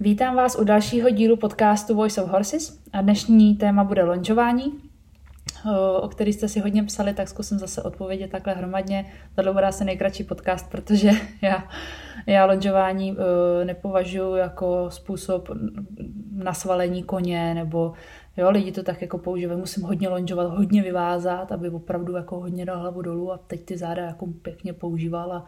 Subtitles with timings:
[0.00, 4.72] Vítám vás u dalšího dílu podcastu Voice of Horses a dnešní téma bude lonžování,
[6.00, 9.12] o který jste si hodně psali, tak zkusím zase odpovědět takhle hromadně.
[9.34, 11.10] Tohle bude asi nejkratší podcast, protože
[11.42, 11.68] já,
[12.26, 13.16] já lonžování
[13.64, 15.48] nepovažuji jako způsob
[16.32, 17.92] nasvalení koně nebo
[18.36, 22.66] Jo, lidi to tak jako používají, musím hodně lonžovat, hodně vyvázat, aby opravdu jako hodně
[22.66, 25.44] dal hlavu dolů a teď ty záda jako pěkně používal a,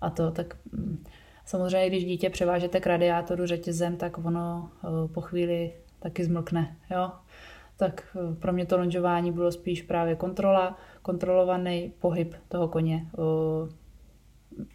[0.00, 1.04] a to, tak mm,
[1.48, 7.10] samozřejmě, když dítě převážete k radiátoru řetězem, tak ono uh, po chvíli taky zmlkne, jo.
[7.76, 13.68] Tak uh, pro mě to lonžování bylo spíš právě kontrola, kontrolovaný pohyb toho koně uh,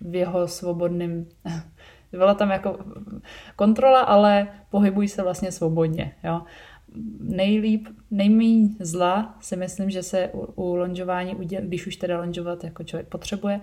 [0.02, 1.30] v jeho svobodným
[2.12, 2.78] byla tam jako
[3.56, 6.16] kontrola, ale pohybují se vlastně svobodně.
[6.24, 6.42] Jo
[7.20, 12.84] nejlíp, nejméně zla si myslím, že se u, u lonžování když už teda lonžovat jako
[12.84, 13.62] člověk potřebuje,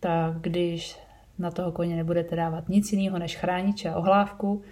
[0.00, 1.07] tak když
[1.38, 4.62] na toho koně nebudete dávat nic jiného než chrániče a ohlávku,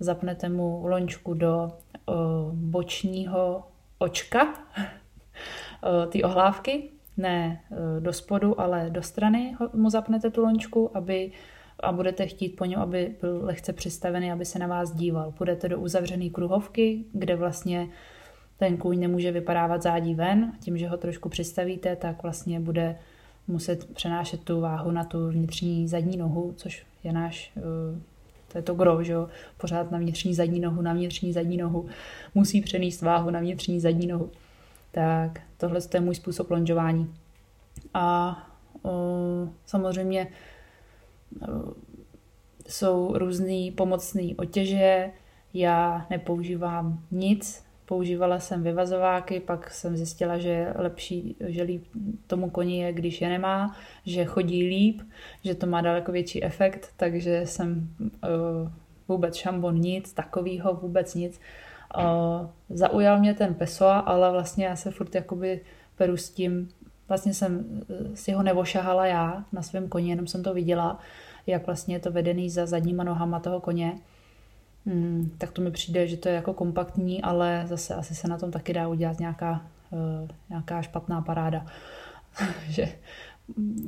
[0.00, 1.72] zapnete mu lončku do
[2.06, 3.64] o, bočního
[3.98, 4.54] očka
[6.08, 7.60] ty ohlávky, ne
[8.00, 11.32] do spodu, ale do strany mu zapnete tu lončku, aby
[11.80, 15.32] a budete chtít po něm, aby byl lehce přistavený, aby se na vás díval.
[15.32, 17.88] Půjdete do uzavřené kruhovky, kde vlastně
[18.56, 20.52] ten kůň nemůže vypadávat zádí ven.
[20.60, 22.98] Tím, že ho trošku přistavíte, tak vlastně bude
[23.48, 28.00] muset přenášet tu váhu na tu vnitřní zadní nohu, což je náš, eh,
[28.52, 29.28] to je to gro, že jo?
[29.56, 31.86] pořád na vnitřní zadní nohu, na vnitřní zadní nohu,
[32.34, 34.30] musí přenést váhu na vnitřní zadní nohu.
[34.92, 37.14] Tak tohle je můj způsob lonžování.
[37.94, 38.36] A
[38.82, 40.28] o, samozřejmě
[42.68, 45.10] jsou různý pomocný otěže,
[45.54, 51.84] já nepoužívám nic, používala jsem vyvazováky, pak jsem zjistila, že je lepší, že líp
[52.26, 53.76] tomu koni je, když je nemá,
[54.06, 55.02] že chodí líp,
[55.44, 58.70] že to má daleko větší efekt, takže jsem uh,
[59.08, 61.40] vůbec šambon nic, takovýho vůbec nic.
[61.96, 65.60] Uh, zaujal mě ten Pessoa, ale vlastně já se furt jakoby
[65.96, 66.68] peru s tím,
[67.08, 67.82] vlastně jsem
[68.14, 71.00] si ho nevošahala já na svém koni, jenom jsem to viděla
[71.46, 73.98] jak vlastně je to vedený za zadníma nohama toho koně,
[74.86, 78.38] hmm, tak to mi přijde, že to je jako kompaktní, ale zase asi se na
[78.38, 81.66] tom taky dá udělat nějaká, uh, nějaká špatná paráda.
[82.68, 82.88] že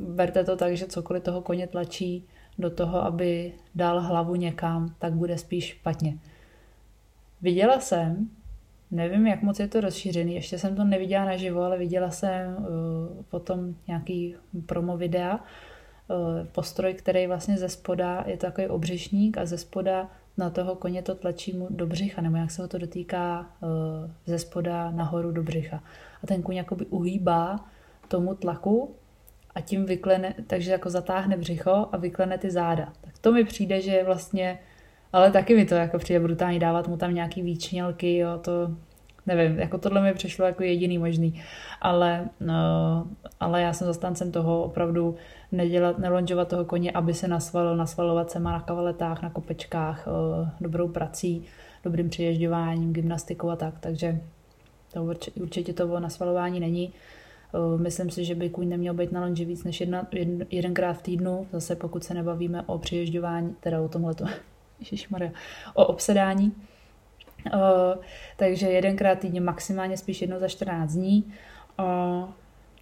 [0.08, 2.24] berte to tak, že cokoliv toho koně tlačí
[2.58, 6.18] do toho, aby dal hlavu někam, tak bude spíš špatně.
[7.42, 8.30] Viděla jsem,
[8.90, 12.64] nevím, jak moc je to rozšířený, ještě jsem to neviděla naživo, ale viděla jsem uh,
[13.30, 14.34] potom nějaký
[14.66, 15.40] promo videa,
[16.10, 21.02] Eh, postroj, který vlastně ze spoda je takový obřešník a ze spoda na toho koně
[21.02, 25.32] to tlačí mu do břicha, nebo jak se ho to dotýká eh, ze spoda nahoru
[25.32, 25.82] do břicha.
[26.24, 27.64] A ten kůň jakoby uhýbá
[28.08, 28.94] tomu tlaku
[29.54, 32.92] a tím vyklene, takže jako zatáhne břicho a vyklene ty záda.
[33.00, 34.58] Tak to mi přijde, že vlastně,
[35.12, 38.70] ale taky mi to jako přijde brutální dávat mu tam nějaký výčnělky, jo, to
[39.26, 41.42] nevím, jako tohle mi přišlo jako jediný možný,
[41.80, 42.54] ale, no,
[43.40, 45.16] ale já jsem zastáncem toho opravdu
[45.52, 50.50] nedělat, nelonžovat toho koně, aby se nasvalil, nasvalovat se má na kavaletách, na kopečkách, eh,
[50.60, 51.44] dobrou prací,
[51.84, 54.20] dobrým přiježďováním, gymnastikou a tak, takže
[54.92, 55.04] to
[55.40, 56.92] určitě, to o nasvalování není.
[57.54, 60.92] Eh, myslím si, že by kůň neměl být na lonži víc než jedna, jeden, jedenkrát
[60.92, 63.90] v týdnu, zase pokud se nebavíme o přiježďování, teda o
[64.80, 65.30] ježišmarja,
[65.74, 66.52] o obsedání.
[67.54, 68.02] Uh,
[68.36, 71.32] takže jedenkrát týdně, maximálně spíš jednou za 14 dní.
[71.78, 72.28] Uh,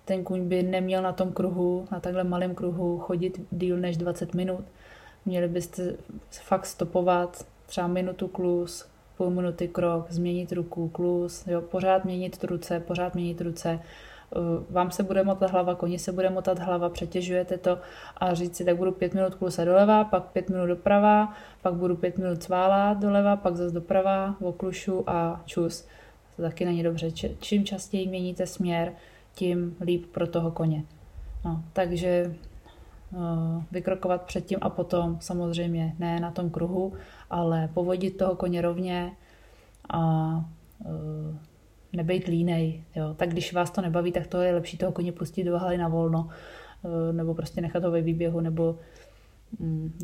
[0.04, 4.34] ten kůň by neměl na tom kruhu, na takhle malém kruhu chodit díl než 20
[4.34, 4.64] minut.
[5.26, 5.94] Měli byste
[6.30, 8.86] fakt stopovat třeba minutu klus,
[9.16, 13.80] půl minuty krok, změnit ruku, klus, jo, pořád měnit ruce, pořád měnit ruce.
[14.36, 17.78] Uh, vám se bude motat hlava, koni se bude motat hlava, přetěžujete to
[18.16, 21.96] a říct si, tak budu pět minut klusa doleva, pak pět minut doprava, pak budu
[21.96, 25.86] pět minut cválat doleva, pak zase doprava, oklušu a čus.
[26.36, 27.10] To taky není dobře.
[27.40, 28.92] Čím častěji měníte směr,
[29.34, 30.84] tím líp pro toho koně.
[31.44, 32.34] No, takže
[33.12, 36.92] uh, vykrokovat předtím a potom samozřejmě ne na tom kruhu,
[37.30, 39.12] ale povodit toho koně rovně
[39.90, 40.00] a
[40.84, 41.36] uh,
[41.96, 42.84] nebejt línej.
[42.96, 43.14] Jo.
[43.14, 45.88] Tak když vás to nebaví, tak to je lepší toho koně pustit do haly na
[45.88, 46.28] volno,
[46.82, 48.78] uh, nebo prostě nechat ho ve výběhu, nebo
[49.58, 49.98] mm,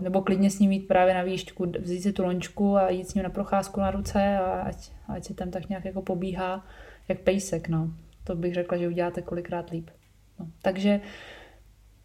[0.00, 3.14] nebo klidně s ním jít právě na výšku, vzít si tu lončku a jít s
[3.14, 6.66] ním na procházku na ruce a ať, ať si tam tak nějak jako pobíhá,
[7.08, 7.90] jak pejsek, no
[8.24, 9.90] to bych řekla, že uděláte kolikrát líp.
[10.38, 11.00] No, takže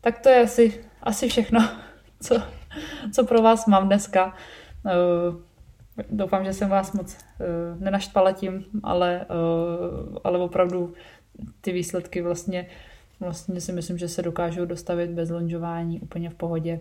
[0.02, 1.70] tak to je asi, asi všechno,
[2.20, 2.42] co,
[3.14, 4.36] co pro vás mám dneska.
[6.10, 10.94] Doufám, že jsem vás moc uh, nenaštvala tím, ale, uh, ale opravdu
[11.62, 12.68] ty výsledky vlastně,
[13.19, 16.80] vlastně si myslím, že se dokážou dostavit bez lonžování úplně v pohodě.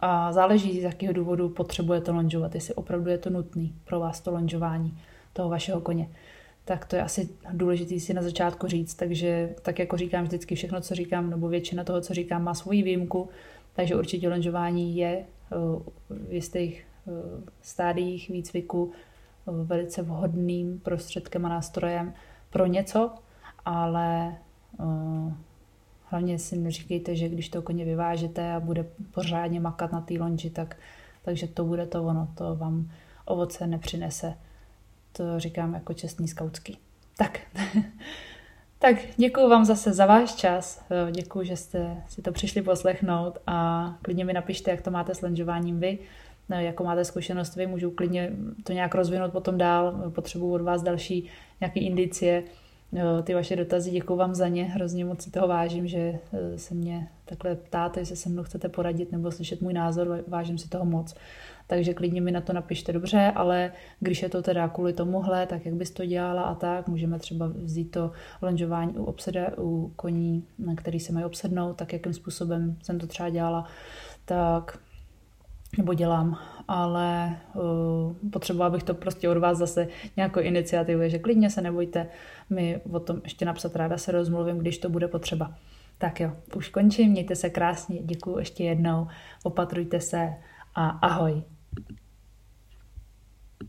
[0.00, 4.30] A záleží, z jakého důvodu potřebujete lonžovat, jestli opravdu je to nutný pro vás to
[4.30, 4.98] lonžování
[5.32, 6.08] toho vašeho koně.
[6.64, 10.80] Tak to je asi důležité si na začátku říct, takže tak jako říkám vždycky, všechno,
[10.80, 13.28] co říkám, nebo většina toho, co říkám, má svoji výjimku,
[13.72, 15.24] takže určitě lonžování je
[16.10, 16.91] v jistých eh,
[17.62, 22.14] stádiích výcviku eh, velice vhodným prostředkem a nástrojem
[22.50, 23.10] pro něco,
[23.64, 24.36] ale
[26.12, 30.50] hlavně si neříkejte, že když to koně vyvážete a bude pořádně makat na té lonži,
[30.50, 30.76] tak,
[31.22, 32.90] takže to bude to ono, to vám
[33.24, 34.34] ovoce nepřinese.
[35.12, 36.78] To říkám jako čestný skautský.
[37.16, 37.40] Tak,
[38.78, 43.88] tak děkuji vám zase za váš čas, děkuji, že jste si to přišli poslechnout a
[44.02, 45.98] klidně mi napište, jak to máte s lenžováním vy,
[46.48, 48.32] jako máte zkušenost vy, můžu klidně
[48.64, 51.28] to nějak rozvinout potom dál, potřebuji od vás další
[51.60, 52.44] nějaké indicie,
[53.22, 56.74] ty vaše dotazy, děkuji vám za ně, hrozně moc si toho vážím, že eh, se
[56.74, 60.84] mě takhle ptáte, jestli se mnou chcete poradit nebo slyšet můj názor, vážím si toho
[60.84, 61.14] moc.
[61.66, 65.66] Takže klidně mi na to napište dobře, ale když je to teda kvůli tomuhle, tak
[65.66, 68.10] jak bys to dělala a tak, můžeme třeba vzít to
[68.42, 73.06] lonžování u obsede, u koní, na který se mají obsednout, tak jakým způsobem jsem to
[73.06, 73.64] třeba dělala,
[74.24, 74.78] tak
[75.78, 76.38] nebo dělám,
[76.68, 82.06] ale uh, potřebovala bych to prostě od vás zase nějakou iniciativu, že klidně se nebojte
[82.50, 85.54] mi o tom ještě napsat, ráda se rozmluvím, když to bude potřeba.
[85.98, 89.06] Tak jo, už končím, mějte se krásně, děkuji ještě jednou,
[89.42, 90.34] opatrujte se
[90.74, 91.42] a ahoj.